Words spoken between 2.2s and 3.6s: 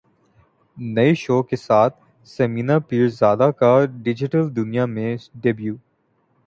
Samina Pirzada